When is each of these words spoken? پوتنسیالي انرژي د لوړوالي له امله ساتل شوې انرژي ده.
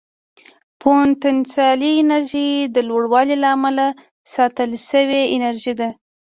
پوتنسیالي 0.81 1.91
انرژي 2.03 2.49
د 2.75 2.77
لوړوالي 2.89 3.35
له 3.43 3.47
امله 3.55 3.85
ساتل 4.33 4.71
شوې 4.89 5.21
انرژي 5.35 5.73
ده. 5.79 5.89